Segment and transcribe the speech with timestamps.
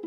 [0.00, 0.06] Har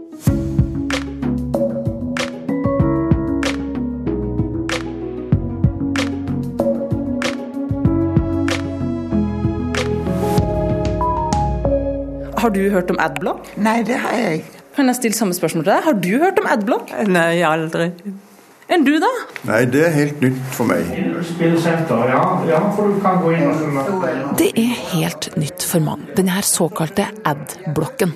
[12.50, 13.58] du hørt om Adblock?
[13.58, 14.34] Nei, det har jeg.
[14.34, 14.64] ikke.
[14.76, 15.84] Kan jeg stille samme spørsmål til deg?
[15.84, 16.90] Har du hørt om Adblock?
[17.08, 17.92] Nei, aldri.
[18.72, 19.10] Enn du, da?
[19.48, 20.88] Nei, det er helt nytt for meg.
[21.28, 22.22] Spillsenter, ja.
[22.48, 24.06] ja, for du kan gå inn og
[24.40, 28.14] Det er helt nytt for mange, denne såkalte ad-blokken.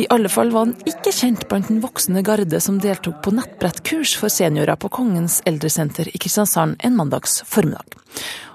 [0.00, 4.16] I alle fall var den ikke kjent blant den voksne garde som deltok på nettbrettkurs
[4.20, 8.00] for seniorer på Kongens eldresenter i Kristiansand en mandags formiddag.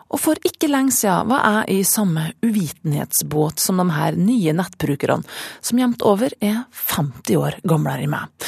[0.07, 5.27] Og for ikke lenge siden var jeg i samme uvitenhetsbåt som de her nye nettbrukerne,
[5.61, 8.47] som jevnt over er 50 år gamlere enn meg.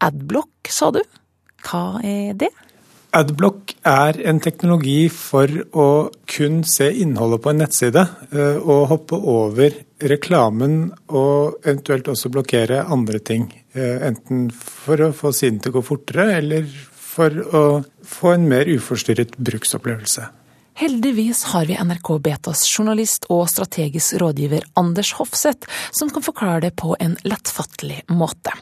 [0.00, 1.02] Adblock, sa du?
[1.66, 2.50] Hva er det?
[3.10, 5.86] Adblock er en teknologi for å
[6.30, 12.84] kun se innholdet på en nettside, eh, og hoppe over reklamen og eventuelt også blokkere
[12.86, 13.48] andre ting.
[13.74, 17.64] Eh, enten for å få siden til å gå fortere, eller for å
[18.06, 20.28] få en mer uforstyrret bruksopplevelse.
[20.80, 26.76] Heldigvis har vi NRK Betas journalist og strategisk rådgiver Anders Hofseth, som kan forklare det
[26.78, 28.54] på en lettfattelig måte.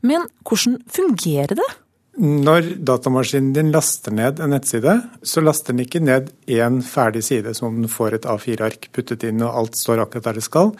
[0.00, 1.68] Men hvordan fungerer det?
[2.16, 7.52] Når datamaskinen din laster ned en nettside, så laster den ikke ned én ferdig side
[7.54, 10.72] som om den får et A4-ark puttet inn og alt står akkurat der det skal.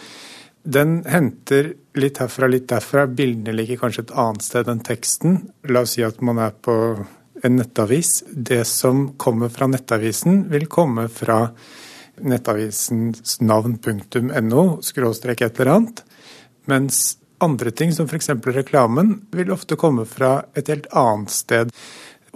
[0.67, 3.05] Den henter litt herfra, litt derfra.
[3.07, 5.37] Bildene ligger kanskje et annet sted enn teksten.
[5.71, 6.75] La oss si at man er på
[7.45, 8.23] en nettavis.
[8.27, 11.45] Det som kommer fra nettavisen, vil komme fra
[12.25, 16.03] nettavisens navn.no, skråstrek et eller annet.
[16.67, 18.31] Mens andre ting, som f.eks.
[18.45, 21.73] reklamen, vil ofte komme fra et helt annet sted.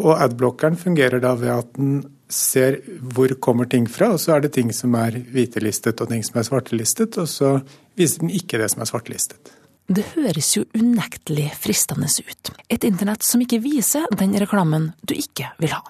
[0.01, 2.79] Og adblockeren fungerer da ved at den ser
[3.15, 6.39] hvor kommer ting fra, og så er det ting som er hvitelistet og ting som
[6.41, 7.57] er svartelistet, og så
[7.99, 9.57] viser den ikke det som er svartelistet.
[9.89, 12.53] Det høres jo unektelig fristende ut.
[12.69, 15.83] Et internett som ikke viser den reklamen du ikke vil ha.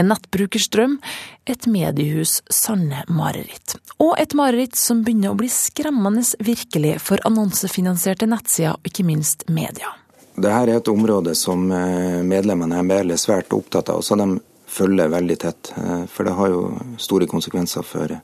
[0.00, 0.98] En nettbrukers drøm,
[1.44, 3.76] et mediehus sanne mareritt.
[4.00, 9.44] Og et mareritt som begynner å bli skremmende virkelig for annonsefinansierte nettsider, og ikke minst
[9.52, 9.92] media.
[10.40, 14.16] Dette er et område som eh, medlemmene i MBL er svært opptatt av, og så
[14.16, 14.38] de
[14.70, 15.72] følger veldig tett.
[15.76, 16.62] Eh, for det har jo
[17.02, 18.16] store konsekvenser for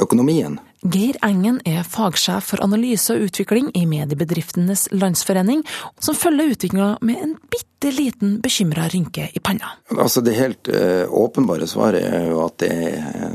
[0.00, 0.58] økonomien.
[0.84, 5.62] Geir Engen er fagsjef for analyse og utvikling i Mediebedriftenes Landsforening,
[5.98, 9.78] som følger utviklinga med en bitte liten bekymra rynke i panna.
[9.96, 13.30] Altså Det helt uh, åpenbare svaret er jo at det er,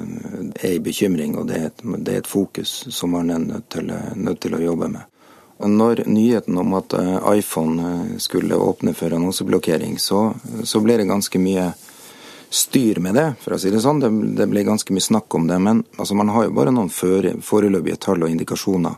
[0.70, 3.90] en bekymring, og det er, et, det er et fokus som man er nødt til,
[4.16, 5.10] nødt til å jobbe med.
[5.60, 10.30] Når nyheten om at eh, iPhone eh, skulle åpne for annonseblokkering, så,
[10.64, 11.66] så ble det ganske mye
[12.50, 14.02] styr med det, for å si det sånn.
[14.02, 15.60] Det, det ble ganske mye snakk om det.
[15.62, 18.96] Men altså, man har jo bare noen foreløpige tall og indikasjoner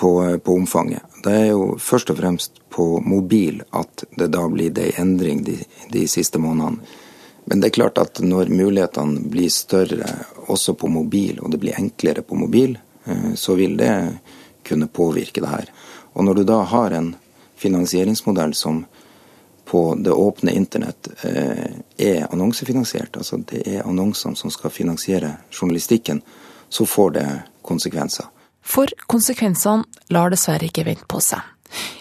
[0.00, 0.10] på,
[0.44, 1.04] på, omfanget.
[1.24, 5.58] Det er jo først og fremst på mobil at det da blir det endring de,
[5.92, 6.80] de siste månedene.
[7.50, 10.06] Men det er klart at når mulighetene blir større
[10.52, 13.92] også på mobil, og det blir enklere på mobil, eh, så vil det
[14.68, 15.72] kunne påvirke det her.
[16.14, 17.14] Og når du da har en
[17.58, 18.84] finansieringsmodell som
[19.70, 26.18] på det åpne internett eh, er annonsefinansiert, altså det er annonsene som skal finansiere journalistikken,
[26.68, 27.26] så får det
[27.62, 28.26] konsekvenser.
[28.66, 31.46] For konsekvensene lar dessverre ikke vente på seg.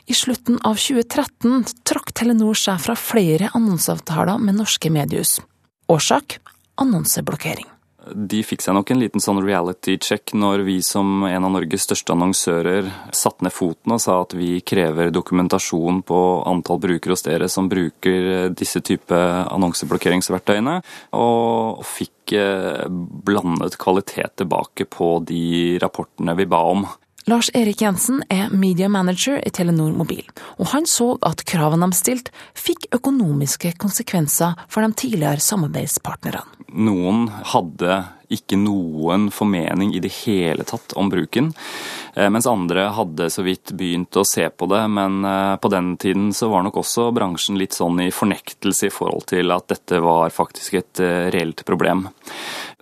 [0.10, 5.38] I slutten av 2013 trakk Telenor seg fra flere annonseavtaler med norske mediehus.
[5.94, 6.40] Årsak
[6.82, 7.70] annonseblokkering
[8.14, 11.86] de fikk seg nok en liten sånn reality check når vi som en av Norges
[11.88, 17.26] største annonsører satte ned foten og sa at vi krever dokumentasjon på antall brukere hos
[17.26, 20.80] dere som bruker disse type annonseblokkeringsverktøyene,
[21.18, 26.86] og fikk eh, blandet kvalitet tilbake på de rapportene vi ba om.
[27.30, 30.24] Lars Erik Jensen er media manager i Telenor Mobil,
[30.58, 36.42] og han så at kravene de stilte fikk økonomiske konsekvenser for de tidligere samarbeidspartnerne.
[36.74, 38.00] Noen hadde
[38.34, 41.52] ikke noen formening i det hele tatt om bruken,
[42.16, 44.82] eh, mens andre hadde så vidt begynt å se på det.
[44.90, 48.94] Men eh, på den tiden så var nok også bransjen litt sånn i fornektelse i
[48.94, 52.08] forhold til at dette var faktisk et eh, reelt problem.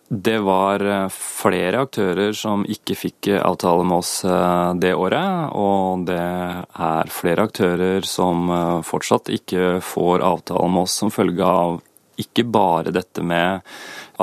[0.09, 5.51] Det var eh, flere aktører som ikke fikk eh, avtale med oss eh, det året,
[5.51, 8.47] og det er flere aktører som
[8.87, 11.81] fortsatt ikke får avtale med oss som følge av
[12.17, 13.67] ikke bare dette med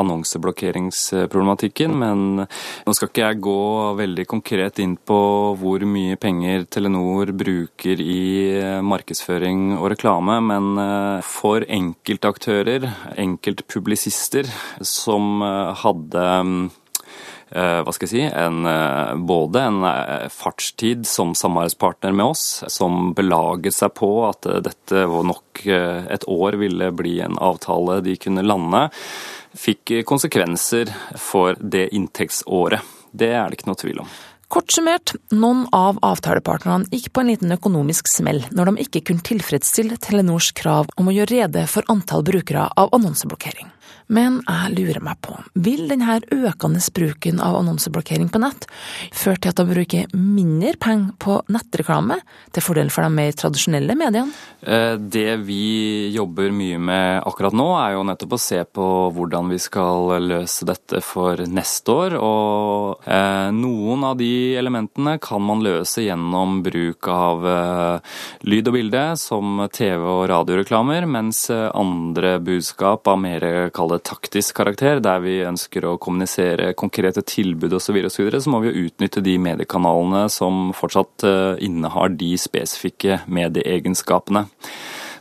[0.01, 1.95] annonseblokkeringsproblematikken.
[1.99, 3.61] Men nå skal ikke jeg gå
[4.01, 5.19] veldig konkret inn på
[5.61, 8.23] hvor mye penger Telenor bruker i
[8.85, 12.89] markedsføring og reklame, men eh, for enkeltaktører,
[13.21, 14.49] enkeltpublisister,
[14.85, 16.25] som eh, hadde
[17.51, 18.65] hva skal jeg si, en,
[19.29, 19.85] både en
[20.33, 26.91] fartstid som samarbeidspartner med oss, som belaget seg på at dette nok et år ville
[26.97, 28.87] bli en avtale de kunne lande,
[29.55, 32.83] fikk konsekvenser for det inntektsåret.
[33.15, 34.15] Det er det ikke noe tvil om.
[34.55, 39.25] Kort summert, noen av avtalepartnerne gikk på en liten økonomisk smell når de ikke kunne
[39.27, 43.74] tilfredsstille Telenors krav om å gjøre rede for antall brukere av annonseblokkering.
[44.13, 48.67] Men jeg lurer meg på, vil denne økende bruken av annonseblokkering på nett
[49.15, 52.19] føre til at de bruker mindre penger på nettreklame,
[52.53, 54.33] til fordel for de mer tradisjonelle mediene?
[54.61, 59.51] Eh, det vi jobber mye med akkurat nå, er jo nettopp å se på hvordan
[59.53, 62.17] vi skal løse dette for neste år.
[62.21, 68.15] Og eh, noen av de elementene kan man løse gjennom bruk av eh,
[68.49, 75.03] lyd og bilde, som TV- og radioreklamer, mens andre budskap av mer kalde taktisk karakter,
[75.05, 78.89] der vi ønsker å kommunisere konkrete tilbud osv., så, så, videre, så må vi jo
[78.89, 84.47] utnytte de mediekanalene som fortsatt eh, innehar de spesifikke medieegenskapene.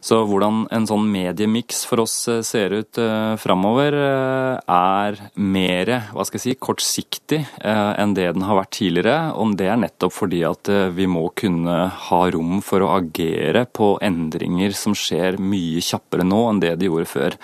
[0.04, 5.92] Så hvordan en sånn mediemiks for oss eh, ser ut eh, framover, uh, er mer
[6.12, 9.32] hva skal jeg si, kortsiktig eh, enn det den har vært tidligere.
[9.40, 11.78] Og det er nettopp fordi at eh, vi må kunne
[12.10, 16.92] ha rom for å agere på endringer som skjer mye kjappere nå enn det de
[16.92, 17.40] gjorde før.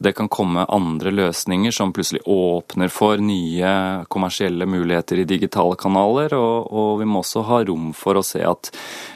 [0.00, 6.34] Det kan komme andre løsninger som plutselig åpner for nye kommersielle muligheter i digitale kanaler,
[6.36, 8.70] og, og vi må også ha rom for å se at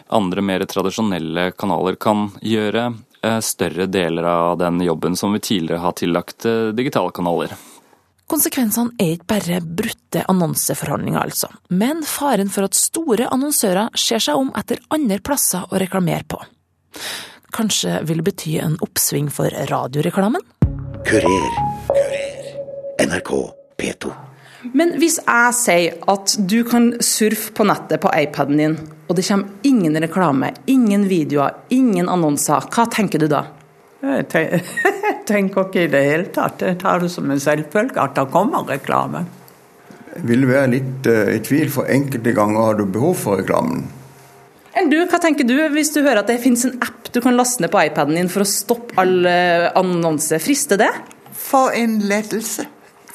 [0.09, 2.87] andre mer tradisjonelle kanaler kan gjøre
[3.23, 7.53] eh, større deler av den jobben som vi tidligere har tillagt eh, digitale kanaler.
[8.31, 14.39] Konsekvensene er ikke bare brutte annonseforhandlinger, altså, men faren for at store annonsører ser seg
[14.39, 16.41] om etter andre plasser å reklamere på.
[17.51, 20.47] Kanskje vil det bety en oppsving for radioreklamen?
[21.07, 21.51] Kurer.
[21.87, 23.07] Kurer.
[23.07, 23.31] NRK
[23.77, 24.11] P2.
[24.73, 28.77] Men hvis jeg sier at du kan surfe på nettet på iPaden din,
[29.09, 33.47] og det kommer ingen reklame, ingen videoer, ingen annonser, hva tenker du da?
[34.05, 34.29] Jeg
[35.31, 36.65] tenker ikke i det hele tatt.
[36.67, 39.25] Jeg tar det som en selvfølge at det kommer reklame.
[40.11, 43.87] Jeg vil være litt uh, i tvil, for enkelte ganger har du behov for reklamen.
[44.81, 47.35] Enn du, Hva tenker du hvis du hører at det finnes en app du kan
[47.37, 50.41] laste ned på iPaden din for å stoppe alle annonser?
[50.41, 50.89] Frister det?
[51.37, 52.65] For en lettelse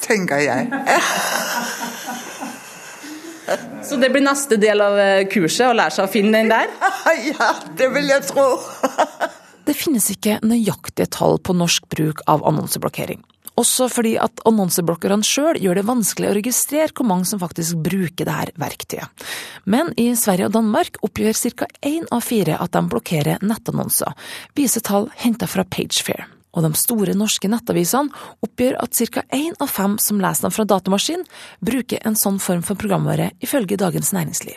[0.04, 0.68] tenker jeg.
[3.86, 6.70] Så det blir neste del av eh, kurset, å lære seg å finne den der?
[7.30, 8.46] Ja, det vil jeg tro.
[9.66, 13.22] Det finnes ikke nøyaktige tall på norsk bruk av annonseblokkering.
[13.56, 18.28] Også fordi at annonseblokkerne sjøl gjør det vanskelig å registrere hvor mange som faktisk bruker
[18.28, 19.26] dette verktøyet.
[19.64, 21.68] Men i Sverige og Danmark oppgjør ca.
[21.80, 24.12] én av fire at de blokkerer nettannonser,
[24.54, 26.26] viser tall henta fra Pagefair
[26.56, 28.12] og de store norske nettavisene
[28.44, 29.24] oppgjør at ca.
[29.36, 31.26] én av fem som leser dem fra datamaskin,
[31.60, 34.56] bruker en sånn form for programvare, ifølge Dagens Næringsliv.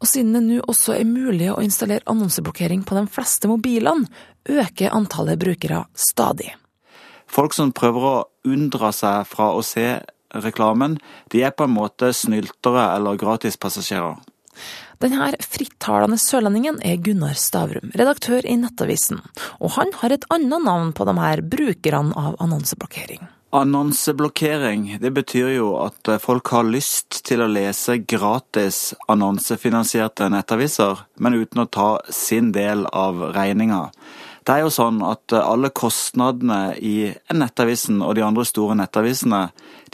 [0.00, 4.08] Og siden det nå også er mulig å installere annonseblokkering på de fleste mobilene,
[4.48, 6.54] øker antallet brukere stadig.
[7.30, 8.16] Folk som prøver å
[8.48, 10.00] unndra seg fra å se
[10.34, 10.98] reklamen,
[11.30, 14.18] de er på en måte snyltere eller gratispassasjerer.
[15.00, 19.22] Denne frittalende sørlendingen er Gunnar Stavrum, redaktør i Nettavisen,
[19.56, 23.22] og han har et annet navn på de her brukerne av annonseblokkering.
[23.56, 31.40] Annonseblokkering det betyr jo at folk har lyst til å lese gratis annonsefinansierte nettaviser, men
[31.40, 33.88] uten å ta sin del av regninga.
[34.50, 39.44] Det er jo sånn at alle kostnadene i Nettavisen og de andre store nettavisene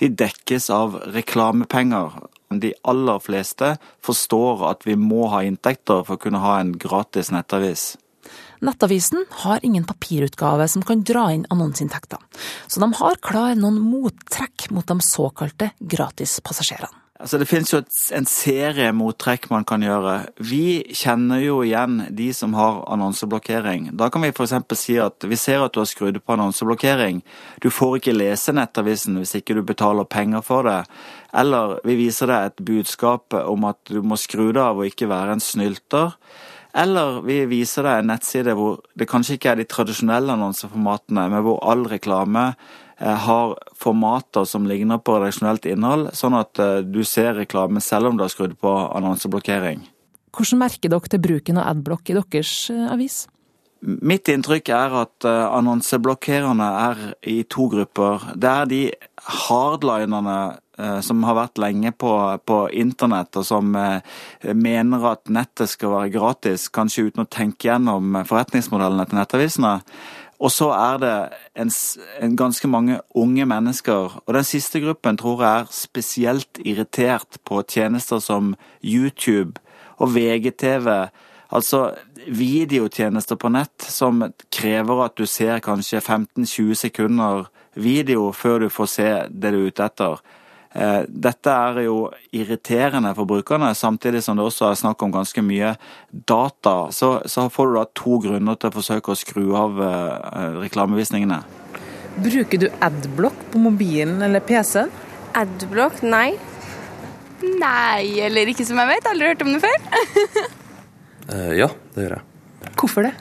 [0.00, 2.16] de dekkes av reklamepenger,
[2.48, 3.74] de aller fleste
[4.08, 7.84] forstår at vi må ha inntekter for å kunne ha en gratis nettavis.
[8.64, 12.24] Nettavisen har ingen papirutgave som kan dra inn annonseinntekter,
[12.64, 17.05] så de har klar noen mottrekk mot de såkalte gratispassasjerene.
[17.16, 17.78] Altså, det finnes jo
[18.12, 20.16] en serie mottrekk man kan gjøre.
[20.44, 23.88] Vi kjenner jo igjen de som har annonseblokkering.
[23.96, 24.52] Da kan vi f.eks.
[24.76, 27.22] si at vi ser at du har skrudd på annonseblokkering.
[27.64, 30.82] Du får ikke lese Nettavisen hvis ikke du betaler penger for det.
[31.32, 35.08] Eller vi viser deg et budskap om at du må skru det av og ikke
[35.08, 36.12] være en snylter.
[36.76, 41.46] Eller vi viser deg en nettside hvor det kanskje ikke er de tradisjonelle annonseformatene, men
[41.46, 42.50] hvor all reklame
[43.04, 48.16] har formater som ligner på redaksjonelt innhold, sånn at eh, du ser reklame selv om
[48.16, 49.84] du har skrudd på annonseblokkering.
[50.36, 53.24] Hvordan merker dere til bruken av adblock i deres eh, avis?
[53.86, 58.24] Mitt inntrykk er at annonseblokkererne er i to grupper.
[58.34, 58.78] Det er de
[59.44, 62.10] hardlinerne som har vært lenge på,
[62.48, 68.16] på internett, og som mener at nettet skal være gratis, kanskje uten å tenke gjennom
[68.26, 69.74] forretningsmodellene til nettavisene.
[70.38, 71.14] Og så er det
[71.56, 71.70] en,
[72.20, 77.62] en, ganske mange unge mennesker, og den siste gruppen tror jeg er spesielt irritert på
[77.62, 79.60] tjenester som YouTube
[79.96, 81.08] og VGTV,
[81.50, 81.94] altså
[82.28, 88.92] videotjenester på nett som krever at du ser kanskje 15-20 sekunder video før du får
[88.92, 90.20] se det du er ute etter.
[90.76, 95.40] Eh, dette er jo irriterende for brukerne, samtidig som det også er snakk om ganske
[95.40, 95.72] mye
[96.28, 96.90] data.
[96.92, 101.38] Så, så får du da to grunner til å forsøke å skru av uh, reklamevisningene.
[102.16, 104.92] Bruker du adblock på mobilen eller PC-en?
[105.36, 106.02] Adblock?
[106.04, 106.34] Nei.
[107.40, 109.08] Nei, eller ikke som jeg vet.
[109.08, 109.88] Aldri hørt om det før.
[111.32, 112.28] uh, ja, det gjør jeg.
[112.76, 113.14] Hvorfor det?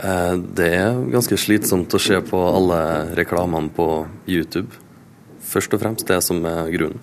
[0.00, 2.80] Uh, det er ganske slitsomt å se på alle
[3.20, 3.90] reklamene på
[4.24, 4.85] YouTube
[5.46, 7.02] først og fremst det som er grunnen.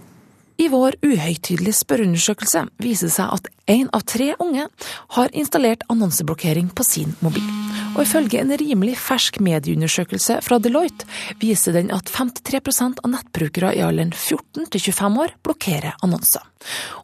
[0.61, 4.67] I vår uhøytidelige spørreundersøkelse viser det seg at én av tre unge
[5.15, 7.47] har installert annonseblokkering på sin mobil.
[7.93, 11.07] Og ifølge en rimelig fersk medieundersøkelse fra Deloitte
[11.41, 16.45] viser den at 53% av nettbrukere i alderen 14 til 25 år blokkerer annonser.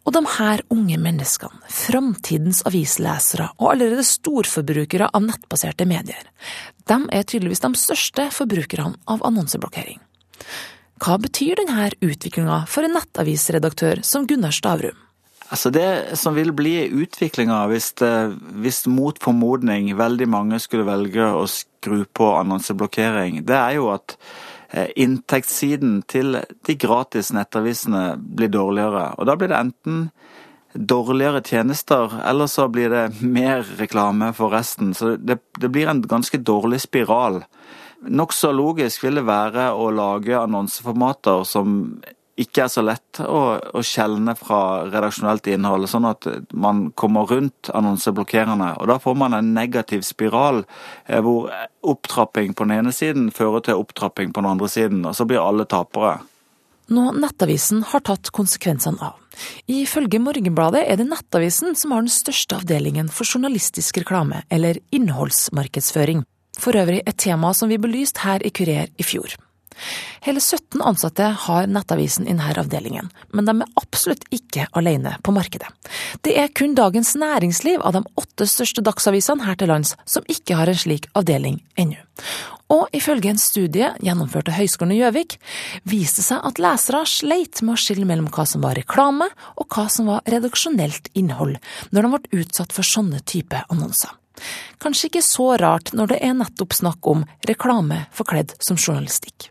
[0.06, 6.30] Og de her unge menneskene, framtidens avislesere og allerede storforbrukere av nettbaserte medier,
[6.90, 10.00] de er tydeligvis de største forbrukerne av annonseblokkering.
[11.00, 14.98] Hva betyr denne utviklinga for en nettavisredaktør som Gunnar Stavrum?
[15.50, 17.94] Altså Det som vil bli utviklinga hvis,
[18.62, 24.14] hvis, mot formodning veldig mange skulle velge å skru på annonseblokkering, det er jo at
[24.70, 26.38] eh, inntektssiden til
[26.68, 29.16] de gratis nettavisene blir dårligere.
[29.18, 30.04] Og da blir det enten
[30.74, 34.94] dårligere tjenester, eller så blir det mer reklame for resten.
[34.94, 37.42] Så det, det blir en ganske dårlig spiral.
[38.08, 42.00] Nokså logisk vil det være å lage annonseformater som
[42.40, 47.72] ikke er så lett å, å skjelne fra redaksjonelt innhold, sånn at man kommer rundt
[47.76, 48.72] annonseblokkerende.
[48.80, 51.52] Og Da får man en negativ spiral eh, hvor
[51.84, 55.44] opptrapping på den ene siden fører til opptrapping på den andre siden, og så blir
[55.44, 56.22] alle tapere.
[56.90, 59.20] Nå Nettavisen har tatt konsekvensene av.
[59.70, 66.24] Ifølge Morgenbladet er det Nettavisen som har den største avdelingen for journalistisk reklame, eller innholdsmarkedsføring
[66.58, 69.36] for øvrig et tema som vi belyste her i Kurer i fjor.
[70.22, 75.34] Hele 17 ansatte har Nettavisen i denne avdelingen, men de er absolutt ikke alene på
[75.36, 75.70] markedet.
[76.26, 80.60] Det er kun Dagens Næringsliv av de åtte største dagsavisene her til lands som ikke
[80.60, 82.02] har en slik avdeling ennå.
[82.70, 85.40] Og ifølge en studie gjennomført av Høgskolen i Gjøvik,
[85.90, 89.26] viste seg at lesere sleit med å skille mellom hva som var reklame
[89.56, 91.58] og hva som var redaksjonelt innhold,
[91.90, 94.14] når de ble utsatt for sånne type annonser.
[94.82, 99.50] Kanskje ikke så rart når det er nettopp snakk om reklame forkledd som journalistikk.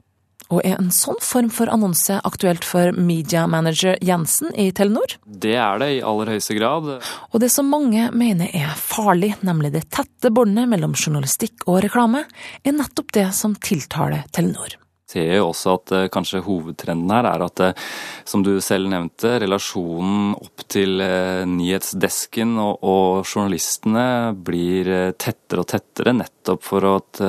[0.48, 5.18] Og er en sånn form for annonse aktuelt for media manager Jensen i Telenor?
[5.28, 6.88] Det er det i aller høyeste grad.
[7.04, 12.24] Og det som mange mener er farlig, nemlig det tette båndet mellom journalistikk og reklame,
[12.64, 14.78] er nettopp det som tiltaler Telenor
[15.08, 17.86] ser jo også at uh, kanskje hovedtrenden her er at, uh,
[18.28, 25.70] som du selv nevnte, relasjonen opp til uh, nyhetsdesken og, og, journalistene blir tettere og
[25.72, 27.20] tettere, nettopp for at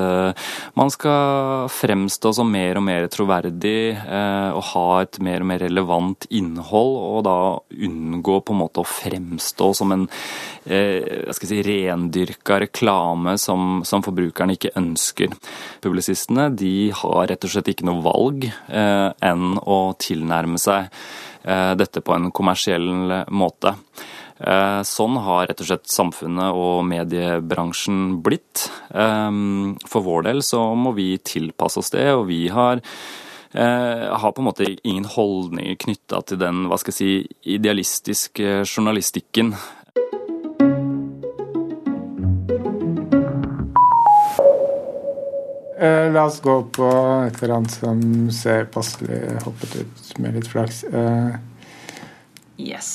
[0.80, 6.28] man skal fremstå som mer og mer troverdig og ha et mer og mer relevant
[6.30, 7.36] innhold, og da
[7.90, 10.08] unngå på en måte å fremstå som en
[10.70, 15.34] jeg skal si, rendyrka reklame som, som forbrukerne ikke ønsker.
[15.84, 20.90] Publisistene de har rett og slett ikke noe valg eh, enn å tilnærme seg
[21.44, 22.90] eh, dette på en kommersiell
[23.32, 23.76] måte.
[24.40, 28.70] Eh, sånn har rett og slett samfunnet og mediebransjen blitt.
[28.90, 32.84] For vår del så må vi tilpasse oss det, og vi har
[33.50, 39.56] har på en måte ingen holdninger knytta til den hva skal jeg si, idealistiske journalistikken
[45.80, 46.88] Eh, la oss gå på
[47.28, 48.02] et eller annet som
[48.36, 50.82] ser passelig hoppet ut med litt flaks.
[50.84, 51.38] Eh,
[52.60, 52.90] yes.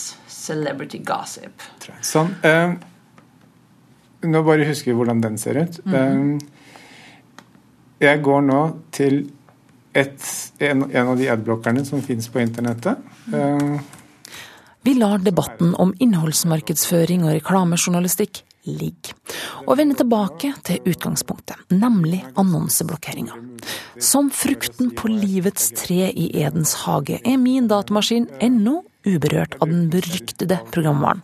[0.45, 1.63] Celebrity gossip.
[2.05, 2.35] Sånn.
[2.45, 2.75] Eh,
[4.29, 5.81] nå bare husker vi hvordan den ser ut.
[5.87, 6.41] Mm -hmm.
[8.01, 9.31] jeg går nå til
[9.95, 12.97] et, en, en, av de adblockerne som finnes på internettet.
[13.33, 13.81] Eh,
[14.83, 19.15] vi lar debatten om innholdsmarkedsføring og reklamejournalistikk ligge,
[19.67, 23.33] og vende tilbake til utgangspunktet, nemlig annonseblokkeringa.
[24.01, 29.89] Som frukten på livets tre i Edens hage er min datamaskin ennå uberørt av den
[29.93, 31.23] beryktede programvaren.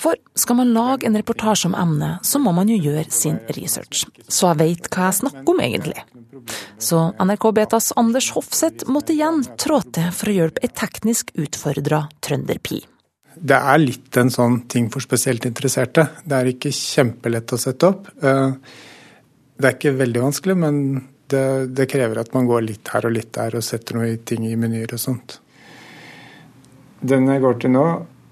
[0.00, 4.02] For skal man lage en reportasje om emnet, så må man jo gjøre sin research.
[4.26, 6.02] Så jeg veit hva jeg snakker om, egentlig.
[6.82, 12.08] Så NRK Betas Anders Hofseth måtte igjen trå til for å hjelpe ei teknisk utfordra
[12.24, 12.82] trønderpi
[13.34, 16.06] det er litt en sånn ting for spesielt interesserte.
[16.24, 18.10] Det er ikke kjempelett å sette opp.
[18.22, 18.52] Eh,
[19.54, 20.78] Det er ikke veldig vanskelig, men
[21.30, 24.48] det, det krever at man går litt her og litt der og setter noe ting
[24.48, 25.36] i menyer og sånt.
[27.04, 27.84] Den jeg går til nå,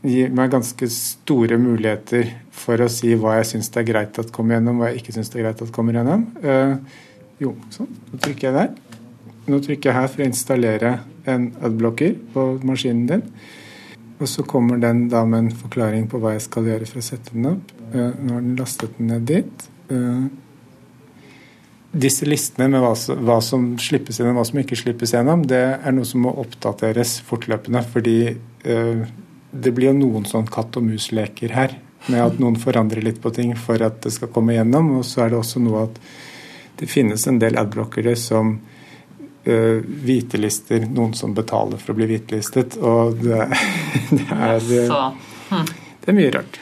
[0.02, 4.32] gir meg ganske store muligheter for å si hva jeg syns det er greit at
[4.34, 6.24] kommer gjennom, hva jeg ikke syns det er greit at kommer gjennom.
[6.42, 6.78] Uh,
[7.42, 7.90] jo, sånn.
[8.10, 9.02] Nå trykker jeg der.
[9.50, 10.92] Nå trykker jeg her for å installere
[11.28, 13.26] en adblocker på maskinen din.
[14.22, 17.06] Og så kommer den da med en forklaring på hva jeg skal gjøre for å
[17.06, 17.76] sette den opp.
[17.92, 19.68] Uh, nå har den lastet den ned dit.
[19.92, 20.26] Uh,
[21.92, 25.92] disse listene med hva, hva, som slippes gjennom hva som ikke slippes gjennom, det er
[25.92, 27.82] noe som må oppdateres fortløpende.
[27.92, 29.02] Fordi eh,
[29.52, 31.76] det blir jo noen sånn katt og mus-leker her.
[32.08, 34.88] Med at noen forandrer litt på ting for at det skal komme gjennom.
[34.98, 36.00] Og så er det også noe at
[36.80, 38.54] det finnes en del adblockere som
[39.44, 42.78] eh, hvitelister noen som betaler for å bli hvitelistet.
[42.80, 43.42] Og det,
[44.16, 44.64] det, er,
[45.52, 45.68] hm.
[46.00, 46.56] det er mye rart.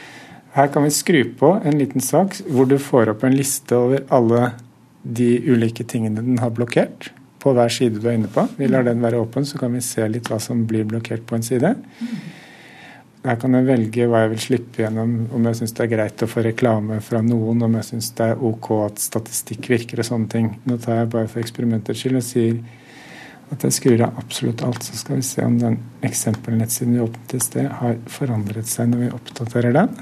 [0.51, 4.03] Her kan vi skru på en liten sak hvor du får opp en liste over
[4.11, 4.51] alle
[5.03, 8.45] de ulike tingene den har blokkert på hver side du er inne på.
[8.57, 11.37] Vi lar den være åpen, så kan vi se litt hva som blir blokkert på
[11.37, 11.73] en side.
[13.21, 16.23] Her kan jeg velge hva jeg vil slippe gjennom, om jeg syns det er greit
[16.25, 20.07] å få reklame fra noen, om jeg syns det er OK at statistikk virker og
[20.07, 20.47] sånne ting.
[20.65, 22.61] Nå tar jeg bare for eksperimentets skyld og sier
[23.51, 24.85] at jeg skrur av absolutt alt.
[24.85, 25.77] Så skal vi se om den
[26.07, 30.01] eksempelnettsiden vi åpnet i sted, har forandret seg når vi oppdaterer den.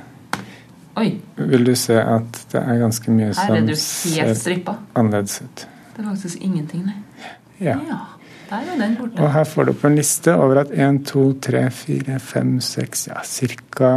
[0.99, 1.09] Oi.
[1.49, 4.77] Vil du se at det er ganske mye som ser strippa.
[4.99, 5.67] annerledes ut.
[5.95, 6.97] Det er faktisk ingenting, nei.
[7.59, 7.75] Ja.
[7.87, 7.99] ja.
[8.49, 9.21] Der er den borte.
[9.21, 13.07] Og her får du opp en liste over at 1, 2, 3, 4, 5, 6
[13.11, 13.91] Ja, ca.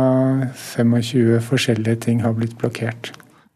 [0.77, 3.13] 25 forskjellige ting har blitt blokkert.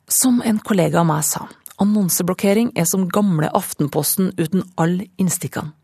[0.09, 1.45] Som en kollega av meg sa,
[1.83, 5.75] annonseblokkering er som gamle Aftenposten uten all innstikkene.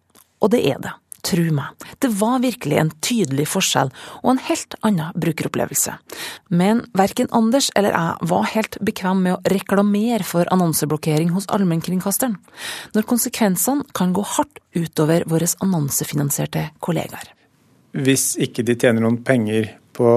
[0.40, 0.94] Og det er det.
[1.22, 1.70] Tru meg,
[2.02, 5.94] det var virkelig en tydelig forskjell og en helt annen brukeropplevelse.
[6.50, 12.34] Men verken Anders eller jeg var helt bekvem med å reklamere for annonseblokkering hos allmennkringkasteren,
[12.96, 17.30] når konsekvensene kan gå hardt utover våre annonsefinansierte kollegaer.
[17.92, 20.10] Hvis ikke de tjener noen penger på,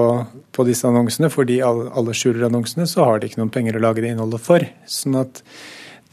[0.50, 4.02] på disse annonsene, fordi alle skjuler annonsene, så har de ikke noen penger å lage
[4.02, 4.64] det innholdet for.
[4.90, 5.42] Sånn at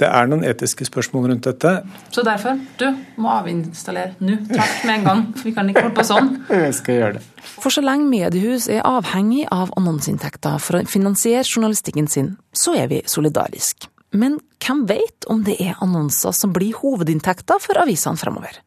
[0.01, 1.71] det er noen etiske spørsmål rundt dette.
[2.13, 2.87] Så derfor, du
[3.21, 4.39] må avinstallere nå.
[4.49, 5.23] Takk med en gang.
[5.43, 6.31] Vi kan ikke holde på sånn.
[6.49, 7.23] Jeg skal gjøre det.
[7.61, 12.89] For så lenge mediehus er avhengig av annonseinntekter for å finansiere journalistikken sin, så er
[12.91, 13.91] vi solidariske.
[14.13, 18.59] Men hvem vet om det er annonser som blir hovedinntekter for avisene fremover?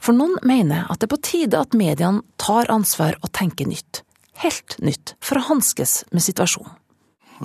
[0.00, 4.02] For noen mener at det er på tide at mediene tar ansvar og tenker nytt.
[4.42, 6.76] Helt nytt, for å hanskes med situasjonen.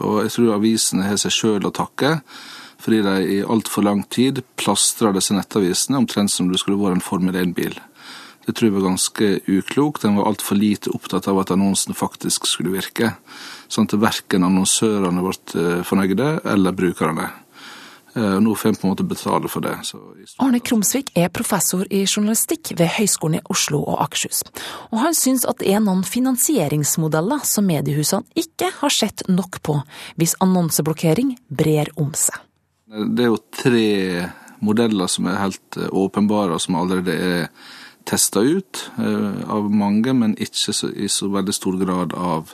[0.04, 2.20] Og jeg tror avisene har seg sjøl å takke
[2.82, 7.06] fordi de i altfor lang tid plastra disse nettavisene omtrent som det skulle vært en
[7.06, 7.78] Formel 1-bil.
[8.46, 10.06] Det tror jeg var ganske uklokt.
[10.06, 13.14] En var altfor lite opptatt av at annonsene faktisk skulle virke.
[13.72, 17.30] Sånn at verken annonsørene ble eh, fornøyde, eller brukerne.
[18.16, 19.78] Eh, nå får en på en måte betale for det.
[20.44, 24.44] Arne Krumsvik er professor i journalistikk ved Høgskolen i Oslo og Akershus.
[24.92, 29.80] Og han syns at det er noen finansieringsmodeller som mediehusene ikke har sett nok på,
[30.20, 32.42] hvis annonseblokkering brer om seg.
[32.92, 33.88] Det er jo tre
[34.60, 37.46] modeller som er helt eh, åpenbare, og som allerede er
[38.08, 42.52] testa ut eh, av mange, men ikke i så veldig stor grad av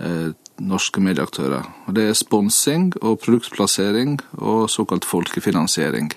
[0.00, 0.32] eh,
[0.64, 1.68] norske medieaktører.
[1.86, 6.08] Og det er sponsing og produktplassering og såkalt folkefinansiering.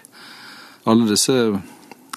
[0.87, 1.35] Alle disse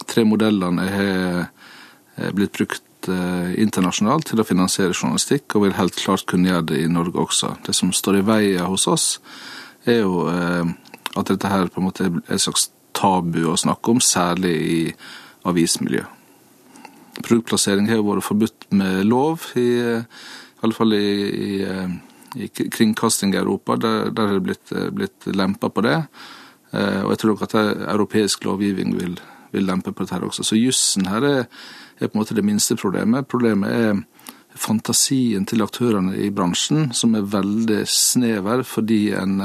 [0.06, 6.50] tre modellene har blitt brukt internasjonalt til å finansiere journalistikk, og vil helt klart kunne
[6.50, 7.52] gjøre det i Norge også.
[7.66, 9.06] Det som står i veien hos oss,
[9.86, 10.26] er jo
[11.16, 14.80] at dette her på en måte er et slags tabu å snakke om, særlig i
[15.46, 16.04] avismiljø.
[17.16, 21.06] Produktplassering har vært forbudt med lov, i, i alle fall i,
[21.48, 21.52] i,
[22.44, 23.78] i kringkasting i Europa.
[23.80, 25.96] Der, der har det blitt, blitt lempa på det.
[26.72, 27.56] Eh, og jeg tror nok at
[27.94, 29.16] europeisk lovgivning vil,
[29.54, 30.44] vil lempe på dette her også.
[30.44, 31.42] Så jussen her er,
[31.98, 33.28] er, på en måte det minste problemet.
[33.32, 34.02] Problemet er
[34.56, 39.40] fantasien til aktørene i bransjen, som er veldig snever fordi en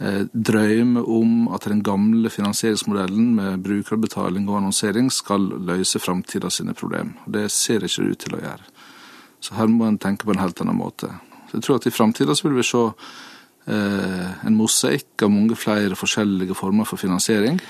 [0.00, 6.50] eh, Eh, drøm om at den gamle finansieringsmodellen med brukerbetaling og annonsering skal løse framtida
[6.50, 7.14] sine problemer.
[7.30, 8.66] Det ser ikke ut til å gjøre.
[9.40, 11.12] Så her må en tenke på en helt annen måte.
[11.46, 12.82] Så jeg tror at i framtida vil vi se
[13.70, 17.62] eh, en mosaikk av mange flere forskjellige former for finansiering.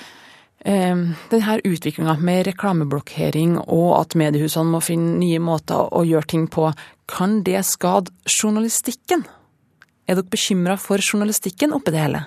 [0.65, 6.49] Ehm, Denne utviklinga med reklameblokkering og at mediehusene må finne nye måter å gjøre ting
[6.49, 6.71] på,
[7.05, 9.27] kan det skade journalistikken?
[10.05, 12.25] Er dere bekymra for journalistikken oppi det hele?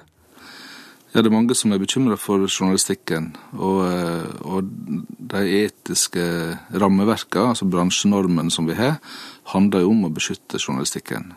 [1.14, 3.31] Ja, det er mange som er bekymra for journalistikken.
[3.57, 4.69] Og, eh, og,
[5.29, 6.23] de etiske
[6.73, 8.99] rammeverka, altså bransjenormen som vi har,
[9.55, 11.33] handler jo om å beskytte journalistikken.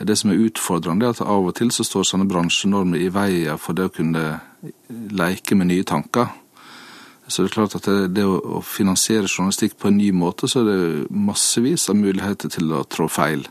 [0.00, 3.58] Det som er utfordrende, er at av og til så står sånne bransjenormer i veien
[3.58, 4.40] for det å kunne
[4.90, 6.32] leke med nye tanker.
[7.28, 10.60] Så det er klart at det, det å, finansiere journalistikk på en ny måte, så
[10.60, 13.46] er det massevis av muligheter til å trå feil.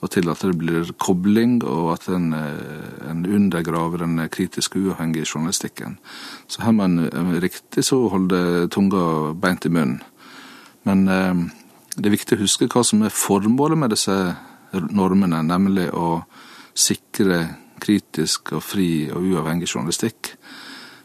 [0.00, 5.26] Og til at det blir kobling, og at en, eh, en undergraver den kritiske, uavhengige
[5.34, 5.98] journalistikken.
[6.48, 10.00] Så her må en eh, riktig så holde tunga beint i munnen.
[10.84, 11.34] Men eh,
[11.96, 14.16] det er viktig å huske hva som er formålet med disse
[14.72, 16.22] normene, nemlig å
[16.74, 17.42] sikre
[17.80, 20.36] kritisk og fri og uavhengig journalistikk.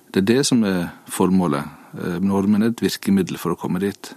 [0.07, 1.67] Det er det som er formålet.
[1.99, 4.15] Eh, normen er et virkemiddel for å komme dit.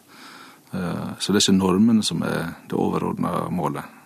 [0.68, 3.97] Så det er ikke normen som er det overordna målet.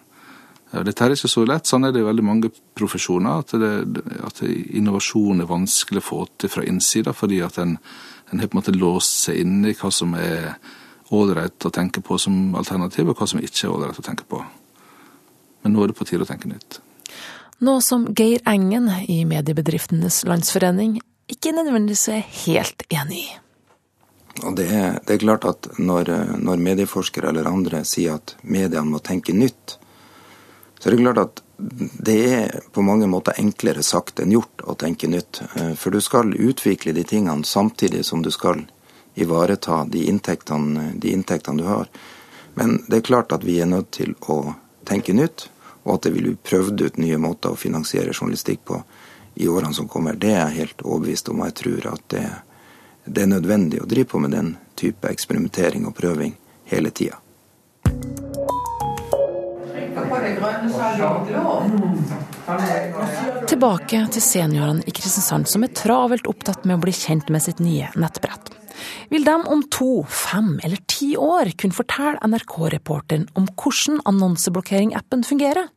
[0.73, 1.69] Dette er ikke så lett.
[1.69, 3.43] Sånn er det i veldig mange profesjoner.
[3.43, 7.77] At, det, at innovasjon er vanskelig å få til fra innsida, fordi at en,
[8.33, 10.55] en har på en måte låst seg inn i hva som er
[11.13, 14.41] ålreit å tenke på som alternativ, og hva som ikke er ålreit å tenke på.
[15.63, 16.81] Men nå er det på tide å tenke nytt.
[17.63, 20.97] Nå som Geir Engen i Mediebedriftenes Landsforening
[21.31, 23.29] ikke nødvendigvis er helt enig i.
[24.57, 26.09] Det er, det er klart at når,
[26.41, 29.77] når, medieforskere eller andre sier at mediene må tenke nytt,
[30.83, 31.43] så det er klart at
[32.03, 35.45] det er på mange måter enklere sagt enn gjort å tenke nytt.
[35.55, 38.65] Eh, for du skal utvikle de tingene samtidig som du skal
[39.15, 41.87] ivareta de inntektene, de inntektene du har.
[42.59, 44.57] Men det er klart at vi er nødt til å
[44.89, 45.47] tenke nytt,
[45.87, 48.83] og at det vil bli prøvd ut nye måter å finansiere journalistikk på
[49.39, 50.19] i årene som kommer.
[50.19, 52.27] Det er jeg helt overbevist om, og jeg tror at det
[53.05, 56.37] det er nødvendig å drive på med den type eksperimentering og prøving
[56.71, 57.22] hele tida.
[63.47, 67.63] Tilbake til seniorene i Kristiansand som er travelt opptatt med å bli kjent med sitt
[67.63, 68.51] nye nettbrett.
[69.13, 75.71] Vil de om to, fem eller ti år kunne fortelle NRK-reporteren om hvordan annonseblokkering-appen fungerer?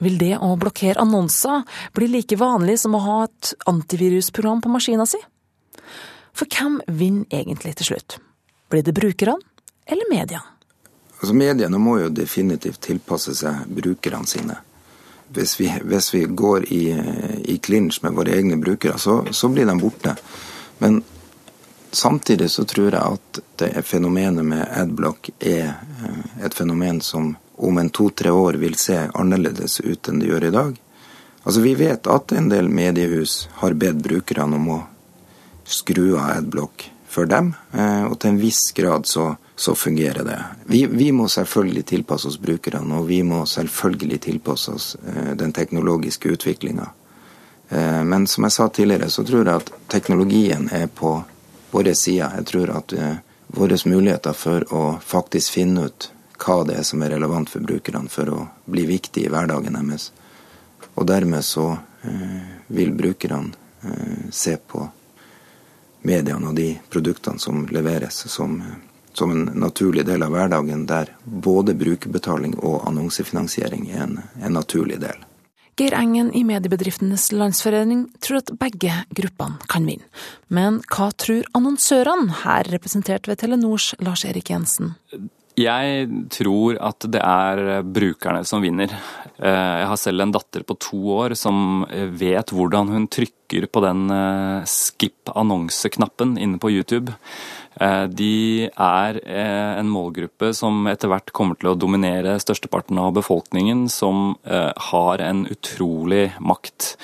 [0.00, 5.08] Vil det å blokkere annonser bli like vanlig som å ha et antivirusprogram på maskina
[5.08, 5.20] si?
[6.36, 8.20] For hvem vinner egentlig til slutt?
[8.72, 9.40] Blir det brukerne
[9.86, 10.55] eller mediene?
[11.20, 14.58] Altså Mediene må jo definitivt tilpasse seg brukerne sine.
[15.32, 16.82] Hvis vi, hvis vi går i,
[17.50, 20.14] i klinsj med våre egne brukere, så, så, blir de borte.
[20.78, 21.00] Men
[21.90, 27.78] samtidig så tror jeg at det fenomenet med adblock er eh, et fenomen som om
[27.78, 30.76] en to-tre år vil se annerledes ut enn det gjør i dag.
[31.42, 34.78] Altså Vi vet at en del mediehus har bedt brukerne om å
[35.64, 40.44] skru av adblock for dem, eh, og til en viss grad så, så fungerer det.
[40.64, 45.52] Vi, vi, må selvfølgelig tilpasse oss brukerne, og vi må selvfølgelig tilpasse oss eh, den
[45.52, 46.88] teknologiske utviklinga.
[47.68, 51.14] Eh, men som jeg sa tidligere, så tror jeg at teknologien er på
[51.70, 52.36] våre sider.
[52.36, 52.94] Jeg tror at
[53.56, 58.12] våre muligheter for å faktisk finne ut hva det er som er relevant for brukerne
[58.12, 60.10] for å bli viktig i hverdagen deres.
[60.96, 61.70] Og dermed så
[62.68, 63.56] vil brukerne
[64.30, 64.82] se på
[66.06, 68.60] mediene og de produktene som leveres, som,
[69.16, 75.00] som, en naturlig del av hverdagen, der både brukerbetaling og annonsefinansiering er en, en naturlig
[75.02, 75.24] del.
[75.76, 80.06] Geir Engen i Mediebedriftenes Landsforening tror at begge gruppene kan vinne.
[80.48, 84.94] Men hva tror annonsørene, her representert ved Telenors Lars Erik Jensen?
[85.56, 88.92] Jeg tror at det er brukerne som vinner.
[89.36, 93.84] Eh, jeg har selv en datter på to år som vet hvordan hun trykker på
[93.84, 94.08] den
[94.68, 97.12] skip annonse-knappen inne på YouTube.
[97.80, 103.86] Eh, de er en målgruppe som etter hvert kommer til å dominere størsteparten av befolkningen,
[103.92, 104.36] som
[104.90, 106.94] har en utrolig makt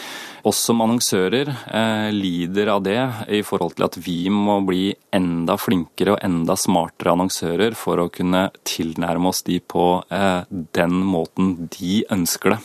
[0.42, 2.98] oss som annonsører eh, lider av det
[3.30, 8.10] i forhold til at vi må bli enda flinkere og enda smartere annonsører for å
[8.12, 12.62] kunne tilnærme oss de på eh, den måten de ønsker det.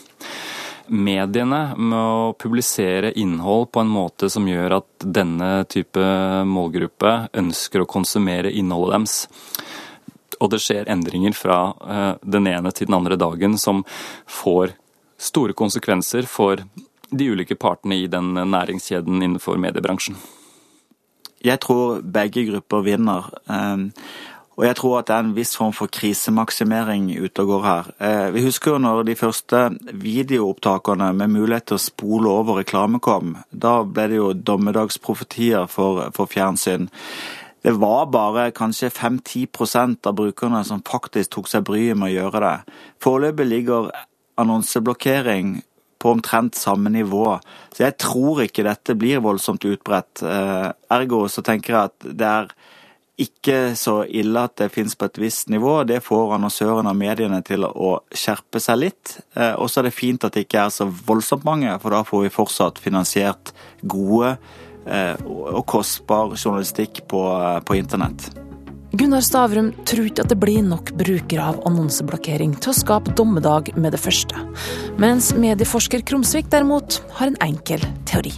[0.88, 6.00] Mediene med å publisere innhold på en måte som gjør at denne type
[6.48, 9.18] målgruppe ønsker å konsumere innholdet deres
[10.38, 13.84] og det skjer endringer fra eh, den ene til den andre dagen som
[14.30, 14.74] får
[15.18, 16.62] store konsekvenser for
[17.10, 20.18] de ulike partene i den næringskjeden innenfor mediebransjen?
[21.42, 23.28] Jeg tror begge grupper vinner.
[24.58, 27.90] Og jeg tror at det er en viss form for krisemaksimering ute og går her.
[28.02, 29.60] Eh, vi husker jo når de første
[29.94, 33.36] videoopptakene med mulighet til å spole over reklame kom.
[33.54, 36.88] Da ble det jo dommedagsprofetier for, for fjernsyn.
[37.62, 42.42] Det var bare kanskje 5-10% av brukerne som faktisk tok seg bryet med å gjøre
[42.42, 42.76] det.
[43.04, 43.92] Foreløpig ligger
[44.42, 45.60] annonseblokkering
[46.02, 47.36] på omtrent samme nivå.
[47.74, 50.22] Så jeg tror ikke dette blir voldsomt utbredt.
[50.22, 50.66] Eh,
[50.98, 52.50] ergo så tenker jeg at det er
[53.18, 55.80] ikke så ille at det finnes på et visst nivå.
[55.88, 59.16] Det får annonsørene og mediene til å skjerpe seg litt.
[59.34, 62.04] Eh, og så er det fint at det ikke er så voldsomt mange, for da
[62.06, 63.52] får vi fortsatt finansiert
[63.82, 64.36] gode
[64.86, 67.24] eh, og kostbar journalistikk på,
[67.66, 68.30] på internett.
[68.98, 73.74] Gunnar Stavrum tror ikke at det blir nok brukere av annonseblokkering til å skape dommedag
[73.76, 74.46] med det første.
[75.02, 78.32] Mens medieforsker Krumsvik derimot har en enkel teori.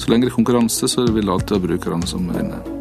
[0.00, 2.79] Så lenge det er konkurranse, så vil det alltid være brukerne som vinner.